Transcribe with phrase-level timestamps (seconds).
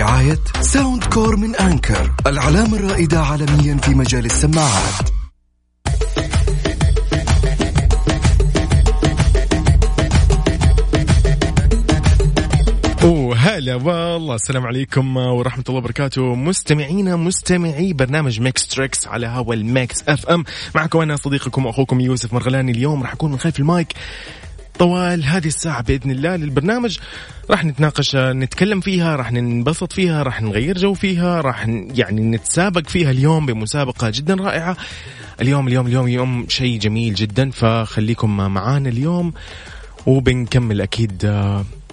[0.00, 5.10] برعاية Soundcore من Anker العلامة الرائدة عالميا في مجال السماعات.
[13.04, 16.34] وهلا والله السلام عليكم ورحمة الله وبركاته.
[16.34, 22.32] مستمعينا مستمعي برنامج Mix Trix على هوا الـ Mix FM معكم أنا صديقكم وأخوكم يوسف
[22.32, 22.72] مرغلاني.
[22.72, 23.94] اليوم راح أكون من خلف المايك.
[24.80, 26.98] طوال هذه الساعة بإذن الله للبرنامج.
[27.50, 33.10] راح نتناقش نتكلم فيها راح ننبسط فيها راح نغير جو فيها راح يعني نتسابق فيها
[33.10, 34.76] اليوم بمسابقة جدا رائعة.
[35.40, 39.32] اليوم اليوم اليوم يوم شيء جميل جدا فخليكم معانا اليوم.
[40.06, 41.26] وبنكمل أكيد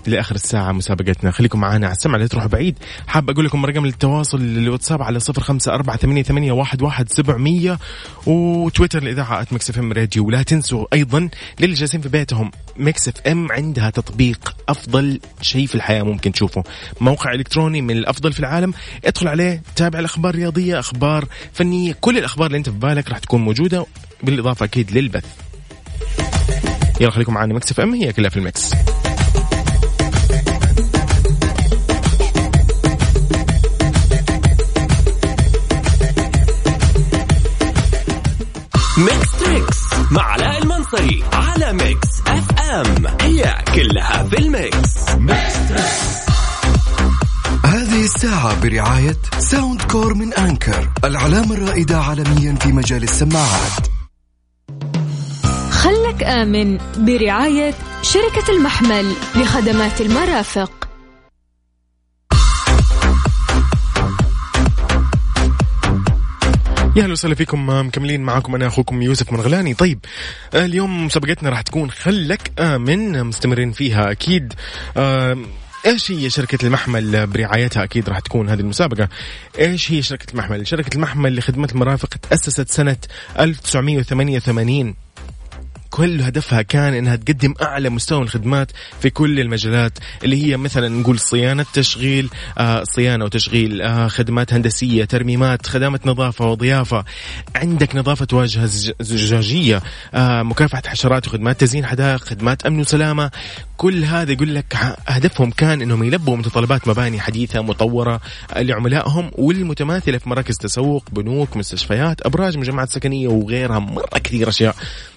[0.08, 1.31] لآخر الساعة مسابقتنا.
[1.31, 2.77] خليكم معنا على السمع لا تروحوا بعيد.
[3.08, 7.80] حاب أقول لكم رقم التواصل الواتساب على صفر خمسة أربعة ثمانية, ثمانية واحد, واحد سبعمية.
[8.25, 10.25] وتويتر الإذاعة Mix FM Radio.
[10.25, 16.03] ولا تنسوا أيضا للي جالسين في بيتهم Mix FM عندها تطبيق أفضل شيء في الحياة
[16.03, 16.63] ممكن تشوفه.
[17.02, 18.73] موقع إلكتروني من الأفضل في العالم.
[19.05, 23.41] ادخل عليه تابع الأخبار الرياضية أخبار فنية كل الأخبار اللي أنت في بالك راح تكون
[23.41, 23.85] موجودة.
[24.23, 25.25] بالإضافة أكيد للبث.
[27.02, 28.73] يلا خليكم معنا Mix FM هي كلها في الـ mix
[40.11, 43.08] مع علاء المنصري على Mix FM.
[43.22, 45.09] هي كلها في الـ mix.
[47.66, 53.88] هذه الساعة برعاية Soundcore من Anker العلامة الرائدة عالميا في مجال السماعات.
[55.72, 60.87] خلك آمن برعاية شركة المحمل لخدمات المرافق.
[66.97, 70.00] يا أهلا وسهلا فيكم مكملين معاكم أنا أخوكم يوسف مرغلاني طيب
[70.53, 74.53] اليوم مسابقتنا راح تكون خلك آمن مستمرين فيها أكيد.
[75.86, 79.09] إيش هي شركة المحمل؟ برعايتها أكيد راح تكون هذه المسابقة.
[79.59, 82.97] إيش هي شركة المحمل؟ شركة المحمل لخدمة المرافق تأسست سنة
[83.40, 84.96] 1988
[85.90, 88.72] كل هدفها كان إنها تقدم أعلى مستوى الخدمات
[89.02, 89.92] في كل المجالات
[90.24, 96.46] اللي هي مثلا نقول صيانة تشغيل آه صيانة وتشغيل آه خدمات هندسية ترميمات خدمات نظافة
[96.46, 97.06] وضيافة.
[97.56, 98.66] عندك نظافة واجهة
[99.00, 99.81] زجاجية
[100.14, 103.31] آه مكافحة حشرات وخدمات تزيين حدائق خدمات أمن وسلامة.
[103.77, 104.77] كل هذا يقول لك
[105.07, 108.21] هدفهم كان إنهم يلبوا متطلبات مباني حديثة مطورة
[108.55, 114.75] لعملائهم والمتماثلة في مراكز تسوق بنوك مستشفيات أبراج مجمعات سكنية وغيرها مرة كثير أشياء.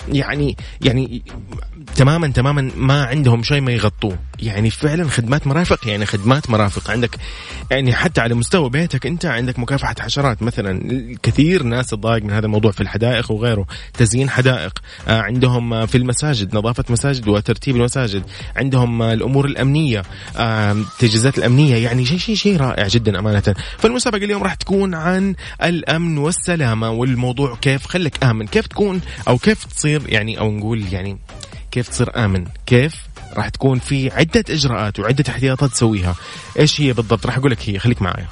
[0.09, 1.23] يعني يعني
[1.97, 4.19] تماما تماما ما عندهم شيء ما يغطوه.
[4.39, 5.89] يعني فعلا خدمات مرافق.
[5.89, 6.91] يعني خدمات مرافق.
[6.91, 7.11] عندك
[7.71, 10.81] يعني حتى على مستوى بيتك أنت عندك مكافحة حشرات مثلا.
[11.23, 13.67] كثير ناس تضايق من هذا الموضوع في الحدائق وغيره.
[13.95, 14.79] تزيين حدائق.
[15.09, 18.23] آه، عندهم في المساجد نظافة مساجد وترتيب المساجد.
[18.57, 20.03] عندهم الأمور الأمنية
[20.37, 23.55] آه، التجهيزات الأمنية يعني شيء شيء شيء رائع جدا أمانة.
[23.79, 29.65] فالمسابقة اليوم راح تكون عن الأمن والسلامة والموضوع كيف خلك آمن كيف تكون أو كيف
[29.65, 31.19] تصير يعني أو نقول يعني
[31.71, 32.95] كيف تصير آمن كيف
[33.37, 36.15] راح تكون في عدة إجراءات وعدة احتياطات تسويها.
[36.59, 38.27] إيش هي بالضبط؟ راح أقول لك هي خليك معايا.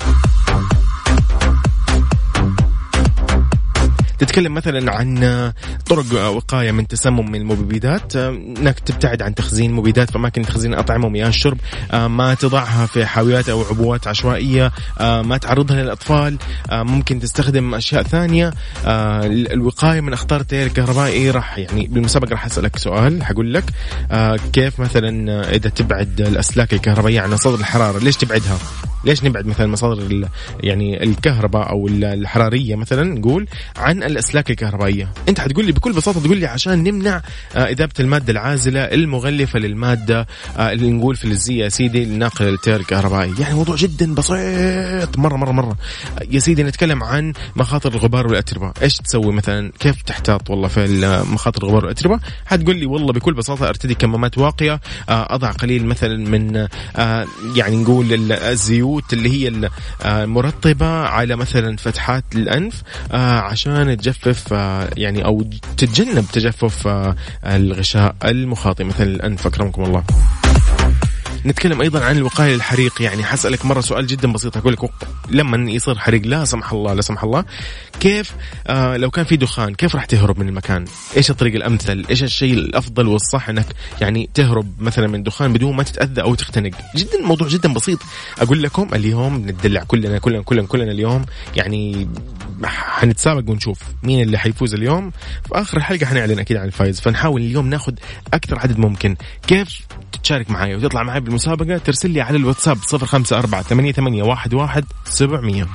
[4.18, 5.52] تتكلم مثلا عن
[5.86, 11.28] طرق وقاية من تسمم المبيدات إنك تبتعد عن تخزين مبيدات في اماكن تخزين أطعمة ومياه
[11.28, 11.58] الشرب
[11.92, 16.38] ما تضعها في حاويات أو عبوات عشوائية ما تعرضها للأطفال
[16.72, 18.52] ممكن تستخدم أشياء ثانية
[19.52, 21.30] الوقاية من أخطار التيار الكهربائي.
[21.30, 23.64] راح يعني بالمسابقة راح أسألك سؤال حقول لك
[24.52, 28.58] كيف مثلا إذا تبعد الأسلاك الكهربائية عن مصادر الحرارة ليش تبعدها؟
[29.04, 30.28] ليش نبعد مثلا مصادر
[30.60, 33.46] يعني الكهرباء أو الحرارية مثلا؟ نقول
[33.76, 35.08] عن الأسلاك الكهربائية.
[35.28, 37.22] أنت حتقول لي بكل بساطة تقول لي عشان نمنع
[37.56, 40.26] آه، اذابه المادة العازلة المغلفة للمادة
[40.56, 43.34] آه، اللي نقول فلزيه يا سيدي الناقله للتيار الكهربائي.
[43.38, 45.18] يعني موضوع جدا بسيط.
[45.18, 45.76] مرة مرة مرة.
[46.30, 48.72] يا سيدي نتكلم عن مخاطر الغبار والأتربة.
[48.82, 50.86] إيش تسوي مثلا؟ كيف تحتاط والله في
[51.32, 56.16] مخاطر الغبار والأتربة؟ حتقول لي والله بكل بساطة أرتدي كمامات واقية آه، أضع قليل مثلا
[56.16, 56.66] من
[57.56, 59.70] يعني نقول الزيوت اللي هي
[60.04, 62.82] المرطبة على مثلا فتحات الأنف
[63.12, 65.44] عشان تجفف آه، يعني أو
[65.76, 70.04] تتجنب تجفف آه، الغشاء المخاطي مثل الأنف أكرمكم الله.
[71.46, 73.02] نتكلم أيضا عن الوقاية للحريق.
[73.02, 74.56] يعني حسألك مرة سؤال جدا بسيط.
[74.56, 74.90] أقول لك
[75.30, 77.44] لما يصير حريق؟ لا سمح الله لا سمح الله.
[78.00, 78.34] كيف
[78.66, 80.84] آه لو كان في دخان كيف راح تهرب من المكان؟
[81.16, 83.66] إيش الطريق الأمثل؟ إيش الشيء الأفضل والصح انك
[84.00, 86.70] يعني تهرب مثلا من دخان بدون ما تتأذى أو تختنق.
[86.96, 87.98] جدا موضوع جدا بسيط.
[88.38, 91.24] أقول لكم اليوم ندلع كلنا كلنا كلنا كلنا اليوم.
[91.56, 92.08] يعني
[92.64, 95.10] حنتسابق ونشوف مين اللي حيفوز اليوم.
[95.44, 97.00] في آخر الحلقة حنعلن أكيد عن الفايز.
[97.00, 97.92] فنحاول اليوم ناخذ
[98.34, 99.16] أكثر عدد ممكن.
[99.46, 99.80] كيف
[100.22, 105.66] تشارك معي وتطلع معي بالمسابقة؟ ترسل لي على الواتساب 054 88 11 700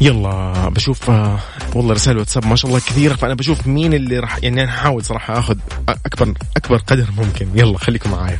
[0.00, 1.38] يلا بشوف آه،
[1.74, 5.04] والله رسائل واتساب ما شاء الله كثيرة فأنا بشوف مين اللي راح يعني أنا احاول
[5.04, 5.56] صراحة أخذ
[5.88, 7.48] اكبر أكبر قدر ممكن.
[7.54, 8.38] يلا خليكم معايا.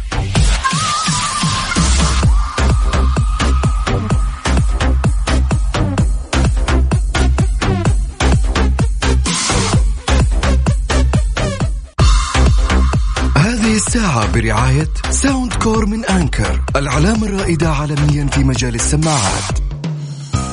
[14.34, 19.58] برعاية Soundcore من Anker العلامة الرائدة عالميا في مجال السماعات.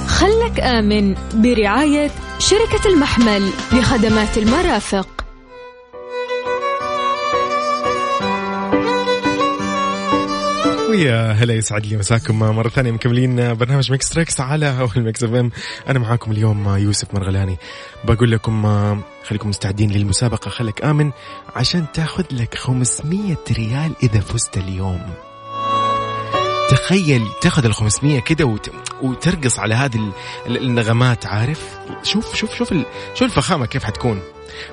[0.07, 5.18] خلك آمن برعاية شركة المحمل لخدمات المرافق.
[10.89, 15.51] ويا هلا يسعد لي مساكم مرة ثانية مكملين برنامج Mix Trix على أول Mix FM.
[15.87, 17.57] أنا معاكم اليوم يوسف مرغلاني.
[18.03, 18.63] بقول لكم
[19.23, 20.49] خليكم مستعدين للمسابقة.
[20.49, 21.11] خلك آمن
[21.55, 25.01] عشان تاخذ لك 500 ريال إذا فزت اليوم.
[26.69, 28.71] تخيل تاخذ ال 500 كده وت...
[29.01, 30.13] وترقص على هذه
[30.47, 32.85] النغمات عارف؟ شوف شوف شوف ال...
[33.13, 34.21] شوف الفخامة كيف حتكون.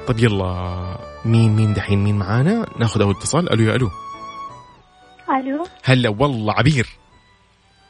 [0.06, 3.52] طب يلا مين مين دحين؟ مين معانا؟ ناخذ أول اتصال.
[3.52, 3.90] ألو يا ألو.
[5.30, 6.86] ألو؟ هلا والله عبير.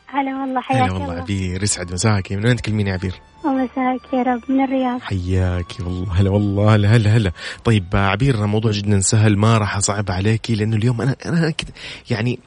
[0.09, 1.63] هلا والله حياك هلا والله عبير.
[1.63, 5.01] يسعد مساكي من وين تكلميني عبير؟ ومساك يا رب من الرياض.
[5.01, 6.13] حياك والله.
[6.21, 7.33] هلا والله هلا هلا هلا.
[7.65, 11.73] طيب عبير موضوع جدا سهل ما راح أصعب عليكي لأنه اليوم أنا أنا كده
[12.11, 12.39] يعني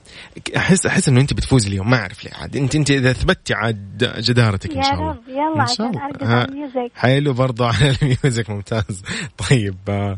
[0.58, 2.56] احس أحس إنه أنت بتفوز اليوم ما أعرف ليه عاد.
[2.58, 5.06] انت أنت إذا أثبت عاد جدارتك إن شاء الله.
[5.06, 6.92] يا رب يلا عشان أرقص على الـ music.
[6.96, 9.04] حلو برضه على الـ music ممتاز.
[9.50, 10.18] طيب آه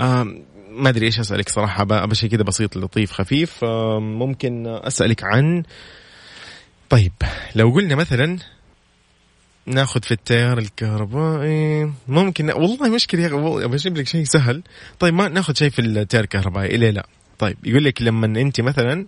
[0.00, 0.26] آه
[0.76, 3.64] ما أدري إيش أسألك صراحة أبى شيء كذا بسيط لطيف خفيف.
[3.64, 5.62] آه ممكن أسألك عن
[6.90, 7.12] طيب
[7.54, 8.38] لو قلنا مثلا
[9.66, 14.62] ناخذ في التيار الكهربائي ممكن والله مشكلة يا أخي أبى أجيب لك شيء سهل.
[14.98, 17.06] طيب ما ناخذ شيء في التيار الكهربائي ليه لا.
[17.38, 19.06] طيب يقول لك لما أنت مثلا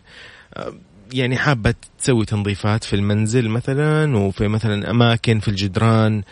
[1.13, 6.23] يعني حابة تسوي تنظيفات في المنزل مثلا وفي مثلا أماكن في الجدران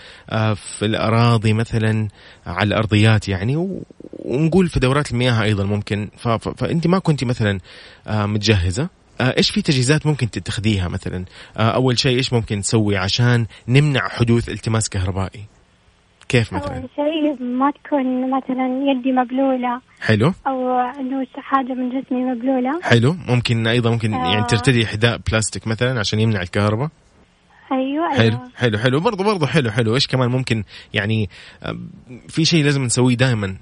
[0.55, 2.09] في الأراضي مثلا
[2.47, 3.79] على الأرضيات يعني
[4.19, 6.09] ونقول في دورات المياه أيضا ممكن.
[6.57, 7.61] فأنت ما كنت مثلا
[8.07, 8.89] متجهزة؟
[9.21, 11.25] إيش في تجهيزات ممكن تتخذيها مثلا؟
[11.57, 15.56] أول شيء إيش ممكن تسوي عشان نمنع حدوث التماس كهربائي؟
[16.29, 19.81] كيف مثلا؟ اول شيء ما تكون مثلا يدي مبلولة.
[20.01, 20.33] حلو.
[20.47, 22.81] أو انه حاجة من جسمي مبلولة.
[22.83, 23.17] حلو.
[23.29, 24.33] ممكن أيضا ممكن آه.
[24.33, 26.89] يعني ترتدي حذاء بلاستيك مثلا عشان يمنع الكهرباء؟
[27.73, 28.51] أيوه حلو أيوه.
[28.57, 29.95] حلو حلو برضه برضه حلو حلو.
[29.95, 30.65] إيش كمان ممكن
[30.95, 31.29] يعني
[32.29, 33.57] في شيء لازم نسويه دائما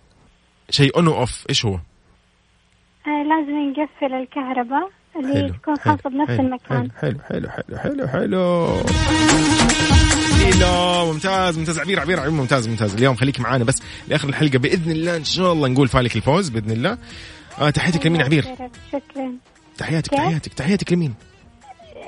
[0.71, 6.31] شيء on off إيش هو؟ آه لازم نقفل الكهرباء اللي حلو، تكون حلو، خاصة بنفس
[6.31, 9.64] حلو، المكان حلو حلو حلو حلو حلو حلو.
[11.13, 11.79] ممتاز ممتاز.
[11.79, 12.95] عبير عبير عبير ممتاز ممتاز.
[12.95, 15.17] اليوم خليك معانا بس لآخر الحلقة بإذن الله.
[15.17, 16.99] إن شاء الله نقول فالك الفوز بإذن الله.
[17.59, 18.45] آه تحياتك لمين عبير
[18.93, 19.33] شكرا.
[19.79, 21.15] تحياتك؟ تحياتك تحياتك لمين؟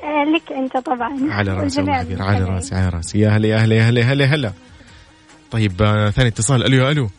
[0.03, 1.33] آه، لك أنت طبعا.
[1.33, 2.45] على راسي والله والجميع عبير على.
[2.45, 4.53] راسي على راسي يا هلا يا هلا يا هلا يا هلا هلا.
[5.51, 6.65] طيب آه ثاني اتصال.
[6.65, 7.11] ألو يا ألو.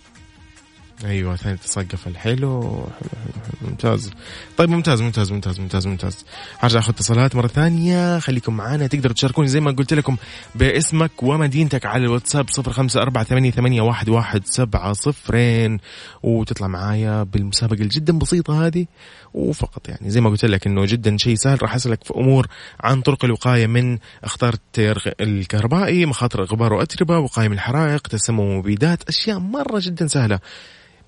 [1.06, 1.88] أيوه ثاني اتصال.
[1.88, 2.18] قفل.
[2.18, 3.37] حلو حلو, حلو.
[3.62, 4.12] ممتاز
[4.58, 6.26] طيب ممتاز ممتاز ممتاز ممتاز ممتاز
[6.60, 10.18] هرجع أخذ اتصالات مرة ثانية خليكم معنا تقدروا تشاركوني زي ما قلت لكم
[10.56, 15.80] باسمك ومدينتك على الواتساب صفر خمسة أربعة ثمانية, ثمانية واحد, واحد سبعة صفرين
[16.24, 18.86] وتطلع معايا بالمسابقة الجدا بسيطة هذه
[19.34, 22.48] وفقط يعني زي ما قلت لك إنه جدا شيء سهل راح أسألك في أمور
[22.80, 29.04] عن طرق الوقاية من اخطار التيار الكهربائي، مخاطر الغبار وأتربة، وقايه من الحرائق، تسمم ومبيدات،
[29.10, 30.40] أشياء مرة جدا سهلة.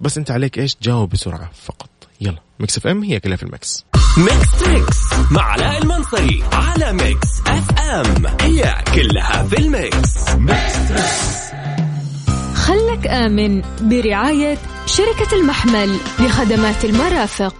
[0.01, 1.98] بس أنت عليك إيش؟ تجاوب بسرعة فقط.
[2.21, 2.39] يلا.
[2.59, 3.85] Mix FM هي كلها في الـ mix.
[4.17, 4.97] Mix Trix
[5.31, 8.25] مع علاء المنصري على Mix FM.
[8.41, 10.15] هي كلها في الـ mix.
[12.55, 17.55] خلك آمن برعاية شركة المحمل لخدمات المرافق.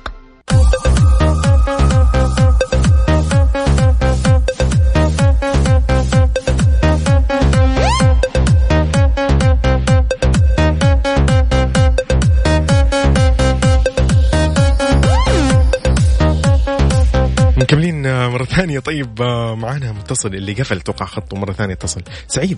[18.60, 18.80] ثانية.
[18.80, 21.74] طيب آه، معانا متصل اللي قفل توقع خطه مرة ثانية.
[21.74, 22.02] اتصل.
[22.28, 22.58] سعيد.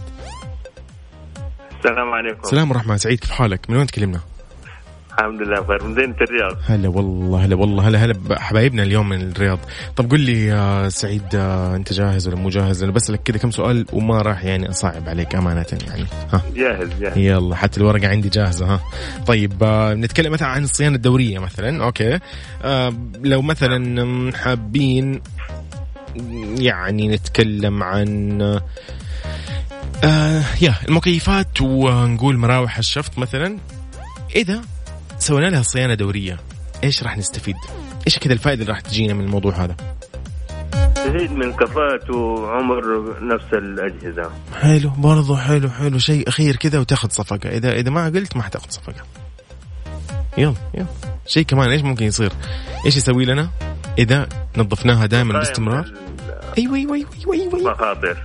[1.77, 2.43] السلام عليكم.
[2.43, 4.19] سلام ورحمة سعيد كيف حالك؟ من وين تكلمنا؟
[5.19, 6.57] الحمد لله بخير من مدينة الرياض.
[6.65, 8.13] هلا والله هلا والله هلا هلا.
[8.13, 9.59] بحبايبنا اليوم من الرياض.
[9.95, 13.51] طب قل لي يا سعيد آه، انت جاهز ولا مو جاهز؟ أنا بسألك كذا كم
[13.51, 16.05] سؤال وما راح يعني أصعب عليك أمانة يعني.
[16.33, 16.41] ها.
[16.55, 17.17] جاهز جاهز.
[17.17, 18.79] يلا حتى الورقة عندي جاهزة ها.
[19.27, 21.83] طيب آه، نتكلم مثلا عن الصيانة الدورية مثلا.
[21.83, 22.19] أوكي.
[23.23, 25.21] لو مثلا حابين
[26.57, 28.41] يعني نتكلم عن
[30.03, 33.57] آه، يا المكيفات ونقول مراوح الشفط مثلا.
[34.35, 34.61] إذا
[35.19, 36.39] سوينا لها صيانة دورية
[36.83, 37.55] إيش راح نستفيد؟
[38.07, 39.75] إيش كذا الفائدة اللي راح تجينا من الموضوع هذا؟
[40.95, 44.31] تزيد من كفاءة وعمر نفس الأجهزة.
[44.61, 45.99] حلو برضو حلو حلو.
[45.99, 47.49] شيء أخير كذا وتاخذ صفقة.
[47.49, 49.03] إذا إذا ما قلت ما حتاخذ صفقة.
[50.37, 50.85] يلا يلا.
[51.27, 52.31] شيء كمان إيش ممكن يصير؟
[52.85, 53.49] إيش يسوي لنا؟
[53.97, 55.93] إذا نظفناها دائما باستمرار.
[56.57, 57.71] أيوه أيوه أيوه أيوه, أيوة.
[57.71, 58.17] مخاطر.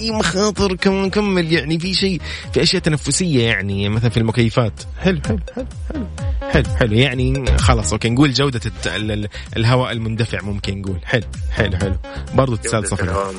[0.00, 2.20] أي مخاطر كم نكمل يعني في شيء
[2.52, 4.72] في أشياء تنفسية يعني مثلا في المكيفات.
[4.98, 5.66] حلو حلو حلو
[6.50, 6.92] حلو حلو حلو.
[6.92, 8.60] يعني خلاص أوكي نقول جودة
[9.56, 10.98] الهواء المندفع ممكن نقول.
[11.04, 11.96] حلو حلو حلو.
[12.34, 13.30] برضو تسال مندفع.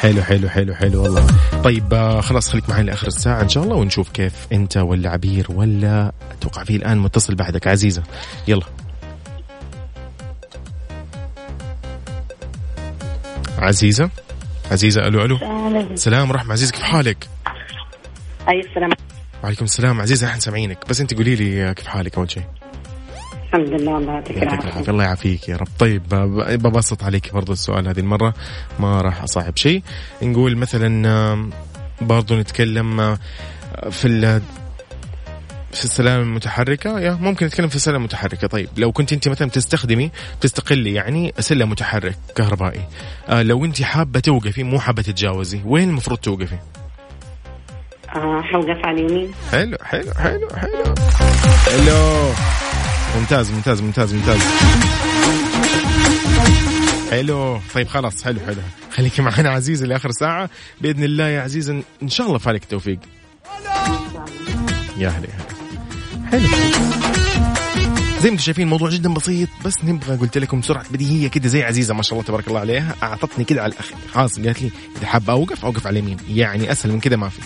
[0.00, 1.26] حلو حلو حلو حلو والله.
[1.64, 3.42] طيب آه، خلاص خليك معي لآخر الساعة.
[3.42, 7.66] إن شاء الله ونشوف كيف أنت ولا عبير ولا أتوقع في الآن متصل بعدك.
[7.66, 8.02] عزيزة
[8.48, 8.66] يلا.
[13.58, 14.10] عزيزة؟
[14.70, 15.96] عزيزة ألو ألو.
[15.96, 17.28] سلام ورحمه عزيز كيف حالك؟
[18.48, 18.90] أي السلام.
[19.44, 20.00] وعليكم السلام.
[20.00, 20.78] عزيزة إحنا سامعينك.
[20.88, 22.42] بس أنت قولي لي كيف حالك أول شيء؟
[23.44, 24.90] الحمد لله الله يعطيك العافية.
[24.90, 25.68] الله يعافيك يا رب.
[25.78, 26.02] طيب
[26.62, 28.34] ببسط عليك برضو السؤال هذه المرة.
[28.78, 29.82] ما راح أصعب شيء.
[30.22, 31.50] نقول مثلا
[32.00, 33.16] برضو نتكلم
[33.90, 34.40] في
[35.72, 38.46] في السلام المتحركة؟ يا ممكن نتكلم في السلام المتحركة.
[38.46, 40.10] طيب لو كنت أنت مثلا تستخدمي
[40.40, 42.80] تستقلي يعني سلم متحرك كهربائي
[43.28, 46.58] آه لو أنت حابة توقفي مو حابة تتجاوزي وين المفروض توقفي؟
[48.16, 49.32] آه حوقف على اليمين.
[49.52, 50.94] حلو حلو حلو حلو.
[51.66, 52.32] حلو
[53.18, 54.40] ممتاز ممتاز ممتاز ممتاز.
[57.10, 58.62] حلو طيب خلاص حلو حلو.
[58.90, 60.50] خليكي معنا عزيزة لآخر ساعة.
[60.80, 62.98] بإذن الله يا عزيزة إن شاء الله فالك التوفيق.
[64.96, 65.57] يا هلا يا هلا
[66.30, 66.48] حلو.
[68.20, 71.62] زي ما أنتم شايفين الموضوع جدا بسيط بس نبغى قلت لكم سرعة بديهية كده زي
[71.62, 75.06] عزيزة ما شاء الله تبارك الله عليها أعطتني كده على الآخر خلاص قالت لي إذا
[75.06, 76.16] حابه أوقف أوقف على اليمين.
[76.28, 77.40] يعني أسهل من كده ما في.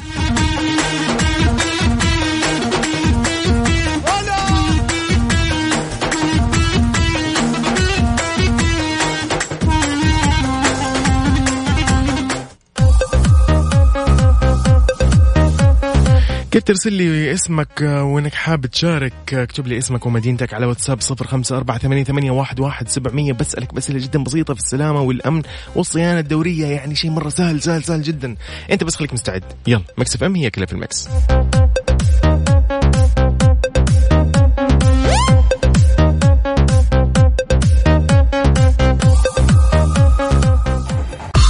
[16.52, 21.00] كيف ترسل لي اسمك آه، وإنك حابب تشارك آه، اكتب لي اسمك ومدينتك على واتساب
[21.00, 25.42] صفر خمسة أربعة ثمانية, ثمانية واحد, واحد سبعمية بسألك بسألة جدا بسيطة في السلامة والأمن
[25.76, 28.37] والصيانة الدورية يعني شيء مرة سهل سهل سهل جدا.
[28.71, 29.44] أنت بس خليك مستعد.
[29.66, 31.09] يلا Mix FM هي كلها في الـ mix.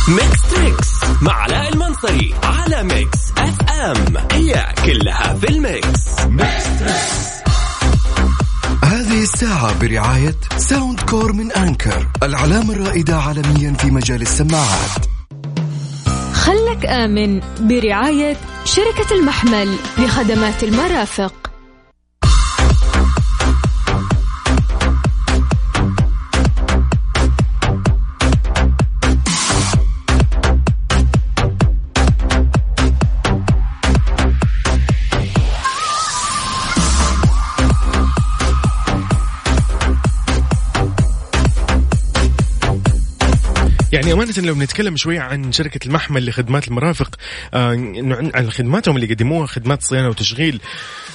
[0.09, 3.22] ميكس تريكس مع علاء المنصري على Mix.
[3.83, 6.09] FM هي كلها في الـ mix.
[8.85, 15.07] هذه الساعة برعاية Soundcore من Anker العلامة الرائدة عالميا في مجال السماعات.
[16.33, 21.52] خلك آمن برعاية شركة المحمل لخدمات المرافق.
[44.03, 47.17] يعني أمانة لو بنتكلم شوية عن شركة المحمل لخدمات المرافق
[47.55, 47.69] آه
[48.35, 50.61] عن خدماتهم اللي يقدموها خدمات صيانة وتشغيل.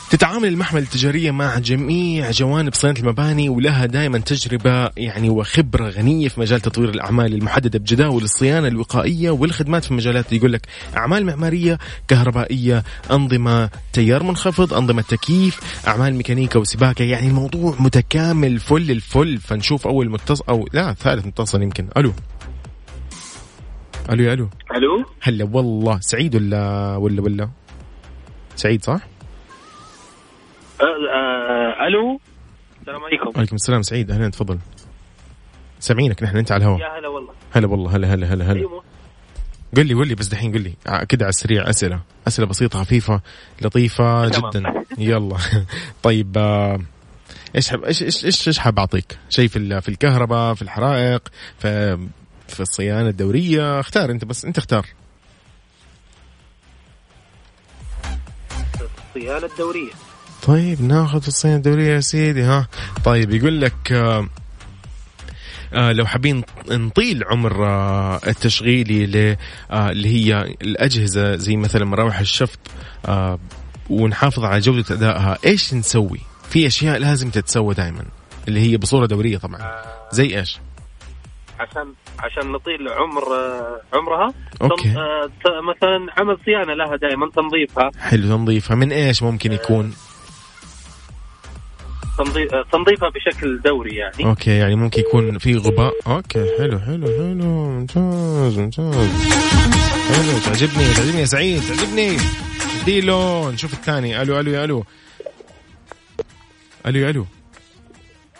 [0.09, 6.39] تتعامل المحمل التجارية مع جميع جوانب صيانة المباني ولها دائما تجربة يعني وخبرة غنية في
[6.39, 10.61] مجال تطوير الأعمال المحددة بجداول الصيانة الوقائية والخدمات في مجالات يقول لك
[10.97, 17.03] أعمال معمارية كهربائية أنظمة تيار منخفض أنظمة تكييف أعمال ميكانيكا وسباكة.
[17.03, 19.37] يعني الموضوع متكامل فل الفل.
[19.37, 21.87] فنشوف أول متصل أو لا ثالث متصل يمكن.
[21.97, 22.13] ألو.
[24.09, 24.49] ألو ألو.
[24.75, 25.99] ألو؟ هلا والله.
[25.99, 27.49] سعيد ولا ولا ولا؟
[28.55, 28.99] سعيد صح؟
[30.81, 32.19] آه، آه، ألو؟
[32.81, 33.31] السلام عليكم.
[33.35, 33.81] وعليكم السلام.
[33.81, 34.59] سعيد أهلا تفضل.
[35.79, 36.79] سامعينك نحن أنت على الهواء.
[36.81, 37.33] يا هلا والله.
[37.51, 37.95] هلا والله.
[37.95, 38.59] هلا هلا هلا هلا.
[38.59, 38.83] أيوة.
[39.77, 40.73] قل لي قل لي بس دحين قل لي.
[41.09, 41.99] كده على السريع أسئلة.
[42.27, 43.21] أسئلة بسيطة خفيفه
[43.61, 44.51] لطيفة تمام.
[44.51, 44.83] جدا.
[44.97, 45.37] يلا.
[46.03, 46.79] طيب آه،
[47.55, 51.27] إيش حب إيش إيش إيش حاب أعطيك؟ شيء في في الكهرباء في الحرائق
[51.59, 51.97] في
[52.49, 53.79] في الصيانة الدورية.
[53.79, 54.85] اختار انت بس انت اختار.
[59.15, 59.91] الصيانة الدورية.
[60.43, 62.67] طيب ناخذ في الصيانة الدورية يا سيدي ها.
[63.05, 64.27] طيب يقول لك آه
[65.73, 69.37] آه لو حابين نطيل عمر آه التشغيلي
[69.71, 72.59] آه اللي هي الأجهزة زي مثلا مراوح الشفط
[73.05, 73.39] آه
[73.89, 78.05] ونحافظ على جودة أدائها إيش نسوي؟ في أشياء لازم تتسوى دائما
[78.47, 79.81] اللي هي بصورة دورية طبعا.
[80.11, 80.59] زي إيش؟
[81.59, 84.83] عشان عشان نطيل عمر آه، عمرها okay.
[84.83, 87.91] تن- آه، ت- مثلا عمل صيانة لها دائما تنظيفها.
[87.99, 88.75] حلو تنظيفها.
[88.75, 89.93] من إيش ممكن يكون؟
[92.17, 94.25] تنظيف آه، تنظيفها بشكل دوري يعني.
[94.25, 95.93] okay يعني ممكن يكون في غبار.
[96.07, 97.45] okay حلو حلو حلو.
[97.69, 98.95] ممتاز ممتاز.
[100.07, 102.17] حلو تعجبني تعجبني يا سعيد تعجبني.
[102.85, 104.21] يلا نشوف الثاني.
[104.21, 104.83] ألو ألو يا ألو.
[106.85, 107.25] ألو يا ألو.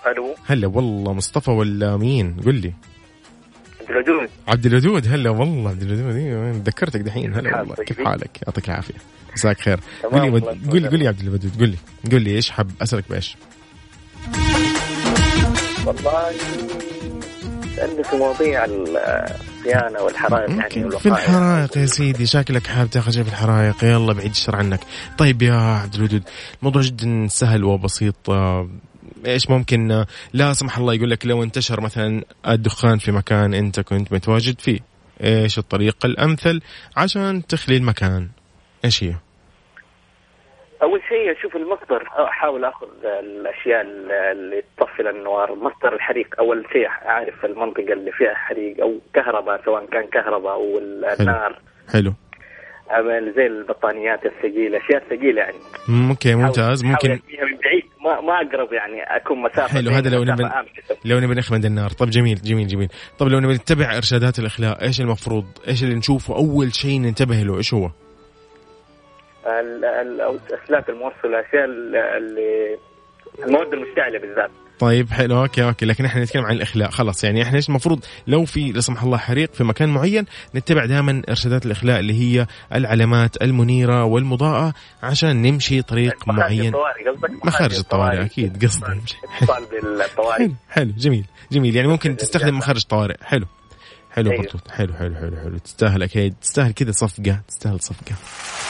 [0.08, 0.36] ألو.
[0.46, 2.74] هلا والله مصطفى ولا مين؟ قل لي.
[3.90, 6.16] الوجود عبد الودود هلا والله عبد الودود.
[6.16, 7.34] إيه، ذكرتك دحين.
[7.34, 8.94] هلا والله كيف؟ حالك؟ يعطيك العافية.
[9.34, 9.80] مساك خير.
[10.12, 10.32] قل
[10.72, 11.78] لي قل لي يا عبد الودود قل لي
[12.12, 13.36] قل لي إيش حاب أسألك بإيش؟
[15.86, 16.32] والله
[17.76, 21.06] سألني في مواضيع الصيانه والحرائق يعني في.
[21.06, 22.26] الحرائق يا سيدي.
[22.26, 23.84] شكلك حاب تاخذ شيء في الحرائق.
[23.84, 24.80] يلا بعيد الشر عنك.
[25.18, 26.24] طيب يا عبد الودود
[26.60, 28.16] الموضوع جدا سهل وبسيط.
[29.26, 34.14] إيش ممكن لا سمح الله يقول لك لو انتشر مثلا الدخان في مكان أنت كنت
[34.14, 34.80] متواجد فيه
[35.24, 36.62] إيش الطريقة الأمثل
[36.98, 38.28] عشان تخلي المكان؟
[38.86, 39.14] إيش هي؟
[40.84, 43.82] أول شيء أشوف المصدر أحاول أخذ الأشياء
[44.32, 45.56] اللي تطفي الأنوار.
[45.56, 50.78] مصدر الحريق أول شيء أعرف المنطقة اللي فيها حريق أو كهرباء سواء كان كهرباء أو
[51.20, 51.60] النار.
[51.94, 52.14] حلو.
[52.92, 55.58] أعمل زي البطانيات الثقيلة أشياء ثقيلة يعني.
[56.10, 56.84] okay ممتاز.
[56.84, 57.87] ممكن من بعيد.
[58.08, 60.50] ما ما أقرب يعني أكون مسافة حلو، هذا لو نبي-.
[61.06, 61.90] لو نبي نخمد النار.
[61.90, 62.90] طب جميل جميل جميل.
[63.20, 67.58] طب لو نبي نتبع إرشادات الإخلاء إيش المفروض؟ إيش اللي نشوفه؟ أول شيء ننتبه له
[67.58, 67.86] إيش هو؟
[69.48, 72.78] ال- ال- أو الاسلاك الموصله الاشياء اللي
[73.46, 74.52] المواد المشتعلة بالذات.
[74.80, 75.86] طيب حلو okay okay.
[75.86, 76.90] لكن إحنا نتكلم عن الإخلاء.
[76.92, 80.86] خلاص يعني إحنا إيش المفروض لو في لا سمح الله حريق في مكان معين نتبع
[80.86, 86.74] دائما إرشادات الإخلاء اللي هي العلامات المنيرة والمضاءة عشان نمشي طريق معين.
[87.46, 88.86] مخارج الطوارئ أكيد قصدي
[90.38, 91.76] حلو حلو جميل جميل.
[91.76, 93.16] يعني ممكن تستخدم مخارج طوارئ.
[93.24, 93.46] حلو
[94.12, 94.44] حلو أيوه.
[94.44, 95.58] برضو حلو حلو حلو حلو.
[95.58, 96.36] تستاهل أكيد.
[96.42, 98.16] تستاهل كذا صفقة تستاهل صفقة.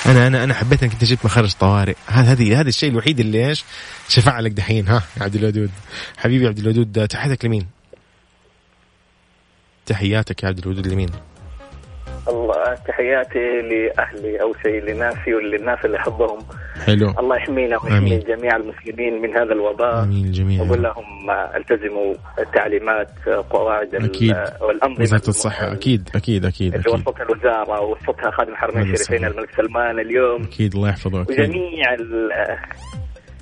[0.05, 3.47] أنا أنا أنا حبيت إنك أنت جبت مخرج طوارئ هذا هذه هذا الشيء الوحيد اللي
[3.47, 3.63] إيش
[4.09, 5.71] شفع لك دحين ها يا عبد الودود
[6.17, 7.67] حبيبي عبد الودود تحياتك لمين؟
[9.85, 11.09] تحياتك يا عبد الودود لمين؟
[12.29, 16.39] الله تحياتي لأهلي اول شيء لناسي وللناس اللي احبهم
[16.85, 17.13] حلو.
[17.19, 18.17] الله يحمينا ويحمي.
[18.17, 20.03] جميع المسلمين من هذا الوباء.
[20.03, 24.31] آمين جميع واقول لهم آه، التزموا التعليمات آه، قواعد أكيد.
[24.31, 25.73] آه، والانظمه وزارة الصحة.
[25.73, 27.07] أكيد أكيد أكيد اللي أكيد.
[27.07, 29.25] وفقها الوزارة ووفقها خادم الحرمين الشريفين.
[29.25, 30.43] الملك سلمان اليوم.
[30.43, 31.21] أكيد الله يحفظه.
[31.21, 31.39] أكيد.
[31.39, 31.93] وجميع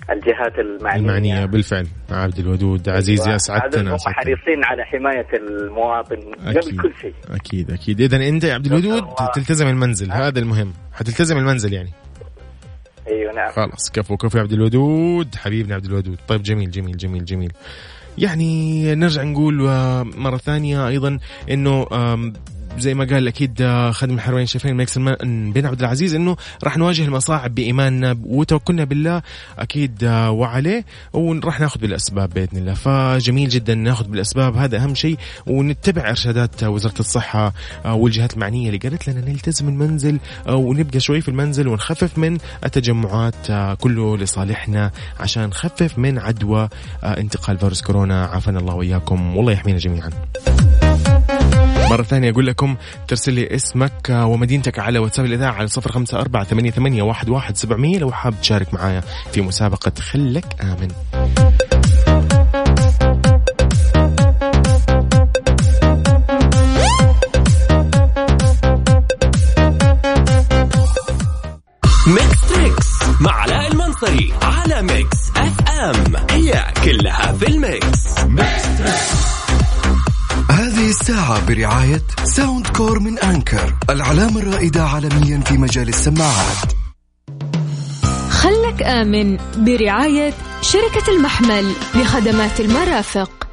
[0.10, 1.00] الجهات المعنية.
[1.00, 1.88] المعنية بالفعل.
[2.12, 3.98] عبد الودود عزيزي هذول اسعدتنا هم.
[4.06, 6.16] حريصين على حماية المواطن
[6.46, 6.82] قبل أكيد.
[6.82, 7.14] كل شيء.
[7.32, 8.02] أكيد أكيد.
[8.02, 9.04] اذا أنت يا عبد الودود.
[9.36, 10.74] تلتزم المنزل هذا المهم.
[10.94, 11.90] حتلتزم المنزل يعني.
[13.08, 13.52] أيوه نعم.
[13.52, 15.36] خلاص كفو كفو يا عبد الودود.
[15.36, 16.18] حبيبنا عبد الودود.
[16.28, 17.52] طيب جميل جميل جميل جميل.
[18.18, 21.20] يعني نرجع نقول آه، مرة ثانية أيضا
[21.52, 22.34] أنه آم،
[22.78, 26.78] زي ما قال أكيد آه، خادم الحرمين الشريفين الملك سلمان بن عبد العزيز إنه راح
[26.78, 29.22] نواجه المصاعب بإيماننا وتوكلنا بالله
[29.60, 32.74] أكيد آه، وعليه وراح ناخذ بالأسباب بإذن الله.
[32.74, 37.54] فجميل جدا ناخذ بالأسباب هذا أهم شيء ونتبع إرشادات آه، وزارة الصحة
[37.86, 43.36] والجهات المعنية اللي قالت لنا نلتزم المنزل ونبقى شوي في المنزل ونخفف من التجمعات
[43.80, 46.70] كله لصالحنا عشان نخفف من عدوى
[47.04, 48.26] انتقال فيروس كورونا.
[48.26, 50.10] عافانا الله وإياكم والله يحمينا جميعا.
[51.90, 52.76] مرة ثانية أقول لكم
[53.08, 57.30] ترسل لي اسمك آه، ومدينتك على واتساب الإذاعة على صفر خمسة أربعة ثمانية, ثمانية واحد,
[57.30, 60.88] واحد سبعمية لو حاب تشارك معايا في مسابقة خلك آمن.
[81.48, 86.74] برعاية ساوند كور من أنكر العلامة الرائدة عالميا في مجال السماعات.
[88.30, 93.45] خلك آمن برعاية شركة المحمل لخدمات المرافق.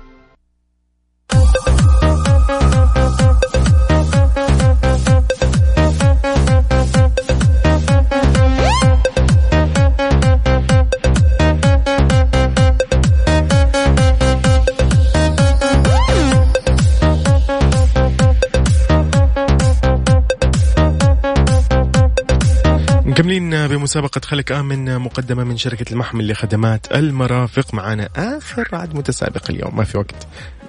[23.22, 27.74] مكملين بمسابقة خلك آمن مقدمة من شركة المحمل لخدمات المرافق.
[27.74, 30.26] معنا آخر عد متسابق اليوم ما في وقت.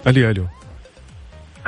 [0.08, 0.48] ألو ألو.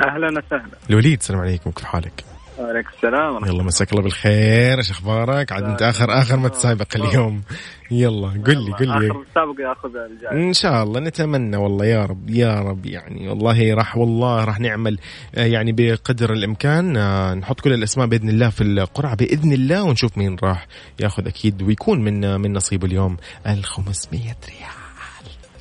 [0.04, 0.66] أهلا وسهلا.
[0.90, 2.24] الوليد السلام عليكم كيف حالك؟
[2.58, 7.42] وعليكم السلام يلا مساك الله بالخير إيش أخبارك؟ عاد أنت اخر آخر متسابق اليوم.
[7.90, 8.88] يلا قل لي قل.
[8.88, 9.10] لي.
[9.10, 13.28] آخر سابق ياخذ الجائزة إن شاء الله نتمنى والله يا رب يا رب يعني.
[13.28, 14.98] والله راح والله راح نعمل
[15.34, 20.18] آه، يعني بقدر الإمكان آه، نحط كل الأسماء بإذن الله في القرعة بإذن الله ونشوف
[20.18, 20.66] مين راح
[21.00, 23.16] ياخذ أكيد ويكون من آه، من نصيبه اليوم
[23.46, 24.86] ال 500 ريال.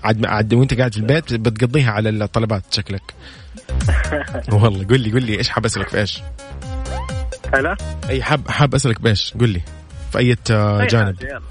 [0.03, 3.13] عاد عاد وأنت قاعد في البيت بتقضيها على الطلبات شكلك.
[4.53, 6.21] والله قل لي قل لي إيش حاب أسألك في إيش؟
[7.55, 7.77] هلا؟
[8.09, 9.61] أي حاب حاب أسألك بايش؟ قل لي
[10.11, 11.41] في أي آه، أي جانب؟ حاجة، يلا.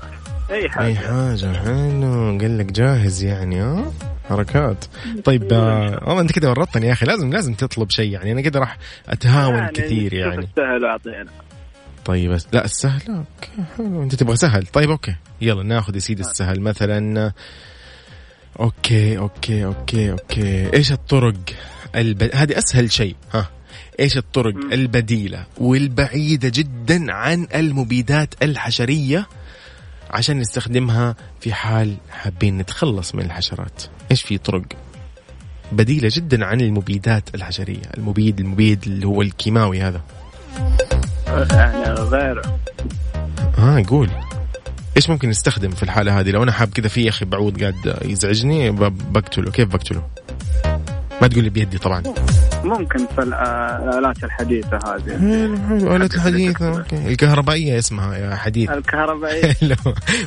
[0.50, 0.86] أي حاجة.
[0.86, 2.38] أي حاجة حلو.
[2.38, 3.92] قال لك جاهز يعني ها؟
[4.28, 4.84] حركات.
[5.24, 7.06] طيب آه، والله أنت كده ورطتني يا أخي.
[7.06, 8.32] لازم لازم تطلب شيء يعني.
[8.32, 10.44] أنا كده راح أتهاون يعني كثير يعني.
[10.44, 11.30] السهل وأعطينا.
[12.04, 14.02] طيب بس لا السهل okay حلو.
[14.02, 15.14] أنت تبغى سهل؟ طيب okay.
[15.40, 17.32] يلا ناخذ يا سيدي السهل مثلا.
[18.60, 20.72] okay okay okay okay.
[20.74, 21.34] إيش الطرق
[21.94, 22.22] الب...
[22.34, 23.48] هذه أسهل شيء ها؟
[24.00, 24.54] إيش الطرق.
[24.72, 29.28] البديلة والبعيدة جدا عن المبيدات الحشرية
[30.10, 33.82] عشان نستخدمها في حال حابين نتخلص من الحشرات.
[34.10, 34.62] إيش في طرق
[35.72, 40.00] بديلة جدا عن المبيدات الحشرية؟ المبيد المبيد اللي هو الكيماوي هذا.
[41.50, 42.42] يعني غير.
[43.56, 44.10] ها قول.
[44.96, 48.70] إيش ممكن نستخدم في الحالة هذه؟ لو أنا حاب كذا في أخي بعوض قاعد يزعجني
[49.10, 49.50] بقتله.
[49.50, 50.08] كيف بقتله؟
[51.22, 52.02] ما تقول لي بيدي طبعا.
[52.64, 55.18] ممكن في الآلات الحديثة هذه.
[55.18, 57.08] حلو حلو آلات الحديثة أوكي.
[57.08, 58.70] الكهربائية اسمها يا حديث.
[58.70, 59.52] الكهربائية.
[59.60, 59.76] حلو.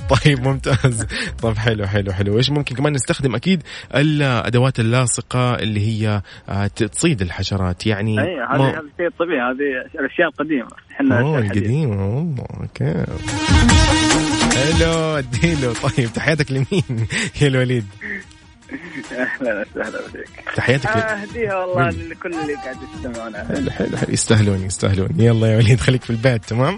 [0.09, 1.05] طيب ممتاز.
[1.41, 2.37] طيب حلو حلو حلو.
[2.37, 3.63] إيش ممكن كمان نستخدم أكيد
[3.95, 7.87] الأدوات اللاصقة اللي هي آه، تصيد الحشرات.
[7.87, 13.05] يعني اي هذه ما- هذا الشيء الطبيعي هذه الاشياء القديمه إحنا أوه والله أوكي.
[14.55, 15.73] حلو اديله.
[15.73, 17.07] طيب تحياتك لمين؟
[17.41, 17.85] يا الوليد.
[19.11, 20.87] أهلا وسهلا بك تحياتك.
[20.87, 21.89] أهديها والله.
[21.89, 26.73] لكل اللي قاعد يستمعون حلو حلو يستاهلون يستاهلون يلا يا وليد خليك في البيت تمام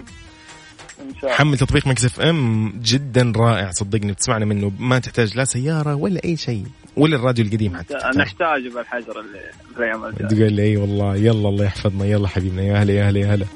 [1.00, 5.44] إن شاء الله حمل تطبيق Mix FM جدا رائع صدقني بتسمعنا منه ما تحتاج لا
[5.44, 6.64] سيارة ولا أي شيء
[6.96, 7.94] ولا الراديو القديم حتى.
[8.16, 9.40] نحتاج بالحجر اللي
[9.74, 13.10] في الأيام الجاية تقول لي إي والله يلا الله يحفظنا يلا حبيبنا يا هلا يا
[13.10, 13.46] هلا يا هلا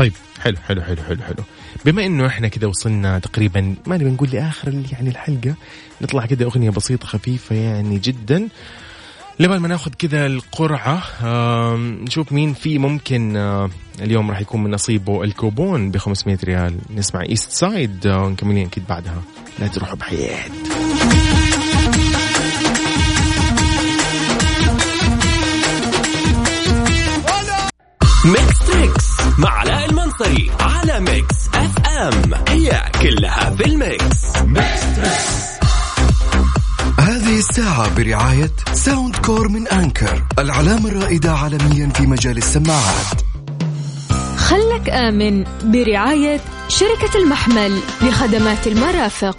[0.00, 0.12] طيب.
[0.40, 1.44] حلو حلو حلو حلو حلو.
[1.84, 5.54] بما إنه إحنا كده وصلنا تقريبا ما نبي نقول لآخر يعني الحلقة
[6.02, 8.48] نطلع كده أغنية بسيطة خفيفة يعني جدا.
[9.40, 11.02] لما ما ناخذ كذا القرعة
[11.76, 16.78] نشوف مين في ممكن آه، اليوم راح يكون من نصيبه الكوبون ب 500 ريال.
[16.96, 19.22] نسمع Eastside آه، ومكملين أكيد بعدها.
[19.58, 20.52] لا تروحوا بعيد.
[31.00, 32.34] Mix FM.
[32.48, 34.36] هي كلها في ال mix.
[36.98, 43.20] هذه الساعة برعاية ساوند كور من أنكر العلامة الرائدة عالميا في مجال السماعات.
[44.36, 49.36] خلك آمن برعاية شركة المحمل لخدمات المرافق.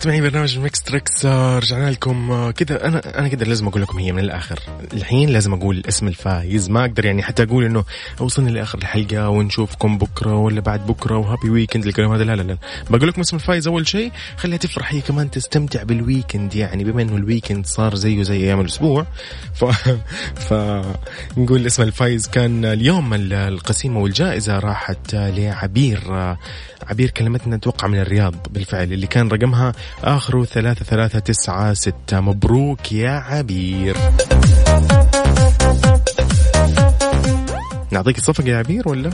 [0.00, 2.86] مستمعين برنامج Mix Trix رجعنا لكم آه كذا.
[2.86, 4.60] أنا أنا كذا لازم أقول لكم هي من الآخر.
[4.92, 6.70] الحين لازم أقول اسم الفايز.
[6.70, 7.84] ما أقدر يعني حتى أقول إنه
[8.20, 12.24] وصلنا لآخر الحلقة ونشوفكم بكرة ولا بعد بكرة و happy weekend الكلام هذا.
[12.24, 12.56] لا لا لا.
[12.90, 14.12] بقول لكم اسم الفايز أول شيء.
[14.36, 18.36] خليها تفرح هي كمان تستمتع بال weekend يعني بما إنه ال weekend صار زيه زي
[18.36, 19.06] أيام الأسبوع
[19.58, 19.64] ف
[20.34, 26.38] فنقول اسم الفايز كان اليوم ال- القسيمة والجائزة راحت لعبير آه،
[26.86, 29.72] عبير كلمتنا أتوقع من الرياض بالفعل اللي كان رقمها
[30.04, 33.96] اخره ثلاثة ثلاثة تسعة ستة مبروك يا عبير
[37.90, 39.10] نعطيك الصفقة يا عبير ولا؟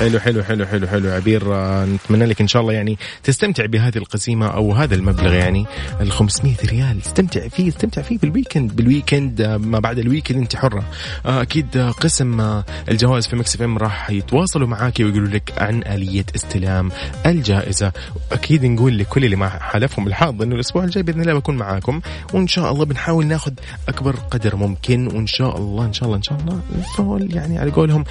[0.00, 1.10] حلو حلو حلو حلو حلو.
[1.10, 5.66] عبير آه، نتمنى لك إن شاء الله يعني تستمتع بهذه القسيمة أو هذا المبلغ يعني
[6.00, 6.98] ال 500 ريال.
[7.06, 10.84] استمتع فيه استمتع فيه بال weekend بال weekend آه، ما بعد ال weekend أنت حرة.
[11.26, 16.90] آه، أكيد قسم الجوائز في Mix FM راح يتواصلوا معاك ويقولوا لك عن آلية استلام
[17.26, 17.92] الجائزة.
[18.32, 22.00] أكيد نقول لكل اللي ما حالفهم الحظ إنه الأسبوع الجاي بإذن الله بكون معاكم.
[22.32, 23.52] وإن شاء الله بنحاول ناخذ
[23.88, 25.06] أكبر قدر ممكن.
[25.06, 28.04] وإن شاء الله إن شاء الله إن شاء الله الفول يعني على قولهم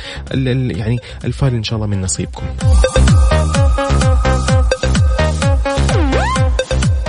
[0.71, 2.43] يعني الفال إن شاء الله من نصيبكم.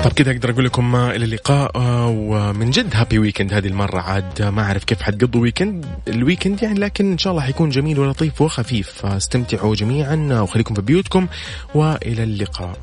[0.05, 4.01] طب كذا أقدر أقول لكم إلى اللقاء آه، ومن جد happy weekend هذه المرة.
[4.01, 7.99] عاد ما أعرف كيف حتقضوا weekend ال weekend يعني لكن إن شاء الله حيكون جميل
[7.99, 8.91] ولطيف وخفيف.
[8.91, 11.27] فاستمتعوا جميعا وخليكم في بيوتكم
[11.75, 12.79] وإلى اللقاء.